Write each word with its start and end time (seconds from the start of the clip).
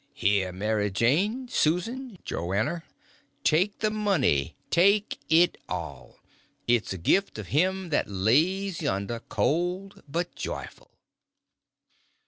Here, 0.15 0.51
Mary 0.51 0.89
Jane, 0.89 1.47
Susan, 1.47 2.17
Joanner, 2.25 2.83
take 3.43 3.81
the 3.81 3.91
money—take 3.91 5.19
it 5.29 5.59
all. 5.69 6.17
It's 6.67 6.89
the 6.89 6.97
gift 6.97 7.37
of 7.37 7.49
him 7.49 7.89
that 7.89 8.09
lays 8.09 8.81
yonder, 8.81 9.19
cold 9.19 10.01
but 10.09 10.33
joyful." 10.33 10.89